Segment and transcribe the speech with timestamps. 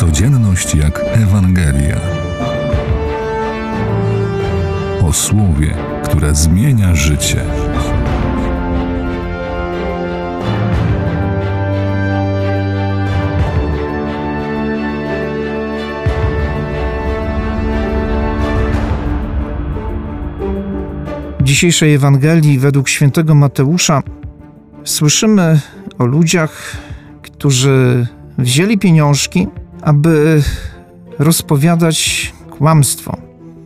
[0.00, 2.00] Codzienność jak Ewangelia.
[5.02, 5.74] O słowie,
[6.04, 7.44] które zmienia życie.
[21.40, 24.02] W dzisiejszej Ewangelii według świętego Mateusza
[24.84, 25.60] słyszymy
[25.98, 26.76] o ludziach,
[27.22, 28.06] którzy
[28.38, 29.48] wzięli pieniążki,
[29.82, 30.42] aby
[31.18, 33.16] rozpowiadać kłamstwo,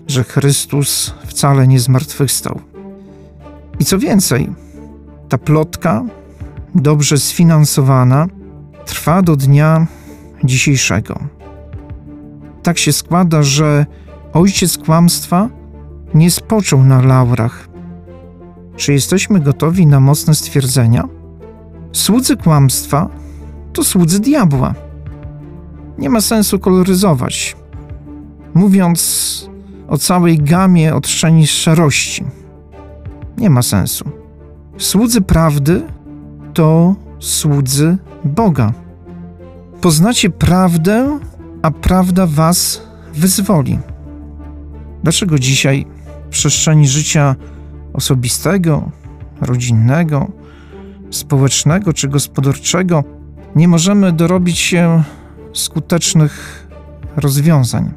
[0.07, 2.61] że Chrystus wcale nie zmartwychwstał.
[3.79, 4.53] I co więcej,
[5.29, 6.05] ta plotka,
[6.75, 8.27] dobrze sfinansowana,
[8.87, 9.87] trwa do dnia
[10.45, 11.19] dzisiejszego.
[12.63, 13.87] Tak się składa, że
[14.33, 15.49] ojciec kłamstwa
[16.15, 17.69] nie spoczął na laurach.
[18.77, 21.09] Czy jesteśmy gotowi na mocne stwierdzenia?
[21.93, 23.09] Słudzy kłamstwa
[23.73, 24.75] to słudzy diabła.
[25.99, 27.57] Nie ma sensu koloryzować,
[28.55, 29.51] mówiąc
[29.89, 32.25] o całej gamie odczeni szarości.
[33.39, 34.05] Nie ma sensu.
[34.79, 35.83] Słudzy prawdy
[36.55, 38.73] to słudzy Boga.
[39.81, 41.19] Poznacie prawdę,
[41.63, 42.83] a prawda was
[43.15, 43.79] wyzwoli.
[45.03, 45.87] Dlaczego dzisiaj
[46.27, 47.37] w przestrzeni życia
[47.93, 48.91] osobistego,
[49.41, 50.31] rodzinnego,
[51.11, 53.05] społecznego czy gospodarczego
[53.57, 55.03] nie możemy dorobić się
[55.55, 56.67] skutecznych
[57.17, 57.93] rozwiązań.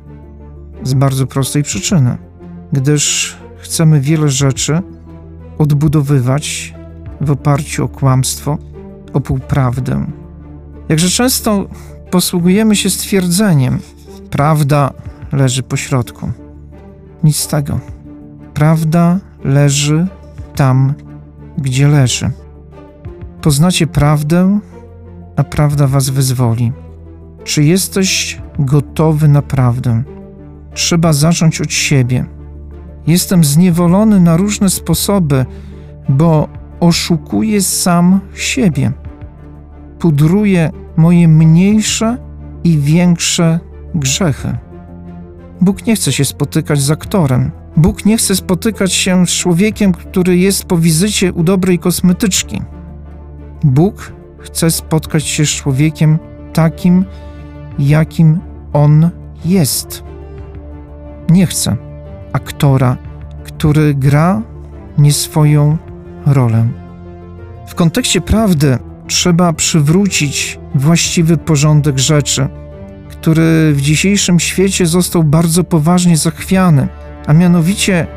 [0.84, 2.18] Z bardzo prostej przyczyny,
[2.74, 4.82] gdyż chcemy wiele rzeczy
[5.58, 6.74] odbudowywać
[7.22, 8.58] w oparciu o kłamstwo,
[9.14, 10.06] o półprawdę.
[10.90, 11.68] Jakże często
[12.12, 13.80] posługujemy się stwierdzeniem:
[14.30, 14.94] prawda
[15.32, 16.32] leży po środku.
[17.24, 17.80] Nic z tego.
[18.54, 20.08] Prawda leży
[20.56, 20.94] tam,
[21.58, 22.32] gdzie leży.
[23.42, 24.60] Poznacie prawdę,
[25.36, 26.72] a prawda was wyzwoli.
[27.48, 30.04] Czy jesteś gotowy na prawdę?
[30.74, 32.26] Trzeba zacząć od siebie.
[33.08, 35.46] Jestem zniewolony na różne sposoby,
[36.10, 36.48] bo
[36.80, 38.92] oszukuję sam siebie.
[40.00, 42.18] Pudruję moje mniejsze
[42.64, 43.60] i większe
[43.96, 44.58] grzechy.
[45.62, 47.52] Bóg nie chce się spotykać z aktorem.
[47.78, 52.62] Bóg nie chce spotykać się z człowiekiem, który jest po wizycie u dobrej kosmetyczki.
[53.64, 56.20] Bóg chce spotkać się z człowiekiem
[56.54, 57.06] takim,
[57.80, 58.40] jakim
[58.74, 59.10] on
[59.46, 60.04] jest.
[61.30, 61.78] Nie chce
[62.34, 62.98] aktora,
[63.44, 64.42] który gra
[64.98, 65.78] nie swoją
[66.26, 66.68] rolę.
[67.68, 68.78] W kontekście prawdy
[69.08, 72.48] trzeba przywrócić właściwy porządek rzeczy,
[73.10, 76.88] który w dzisiejszym świecie został bardzo poważnie zachwiany,
[77.28, 78.08] a mianowicie,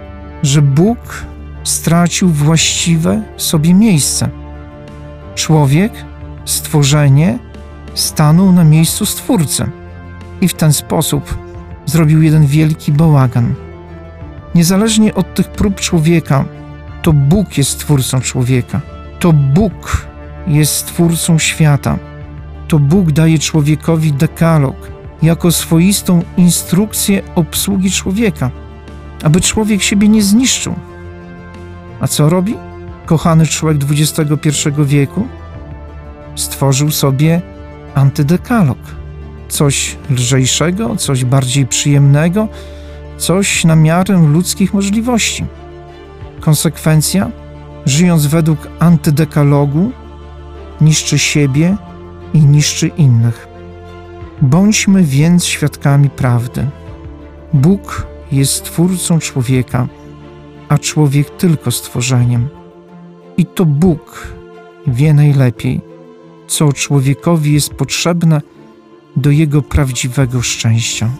[0.42, 1.24] że Bóg
[1.64, 4.28] stracił właściwe sobie miejsce.
[5.34, 5.92] Człowiek
[6.44, 7.38] stworzenie
[7.94, 9.70] stanął na miejscu Stwórcy
[10.40, 11.38] i w ten sposób
[11.86, 13.54] zrobił jeden wielki bałagan.
[14.54, 16.44] Niezależnie od tych prób człowieka,
[17.02, 18.80] to Bóg jest Stwórcą człowieka.
[19.18, 20.06] To Bóg
[20.46, 21.98] jest Stwórcą świata.
[22.68, 24.90] To Bóg daje człowiekowi dekalog
[25.22, 28.50] jako swoistą instrukcję obsługi człowieka,
[29.24, 30.74] aby człowiek siebie nie zniszczył.
[32.00, 32.54] A co robi
[33.06, 34.50] kochany człowiek XXI
[34.84, 35.26] wieku?
[36.34, 37.42] stworzył sobie
[37.94, 38.78] antydekalog.
[39.48, 42.48] Coś lżejszego, coś bardziej przyjemnego,
[43.18, 45.44] coś na miarę ludzkich możliwości.
[46.40, 47.30] Konsekwencja,
[47.86, 49.92] żyjąc według antydekalogu,
[50.80, 51.76] niszczy siebie
[52.34, 53.48] i niszczy innych.
[54.42, 56.66] Bądźmy więc świadkami prawdy.
[57.52, 59.88] Bóg jest twórcą człowieka,
[60.68, 62.48] a człowiek tylko stworzeniem.
[63.36, 64.26] I to Bóg
[64.86, 65.80] wie najlepiej,
[66.50, 68.40] co człowiekowi jest potrzebne
[69.16, 71.10] do jego prawdziwego szczęścia.